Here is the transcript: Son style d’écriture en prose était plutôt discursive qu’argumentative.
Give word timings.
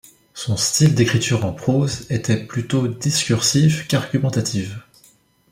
Son 0.33 0.57
style 0.57 0.95
d’écriture 0.95 1.45
en 1.45 1.53
prose 1.53 2.07
était 2.09 2.43
plutôt 2.43 2.87
discursive 2.87 3.85
qu’argumentative. 3.85 4.81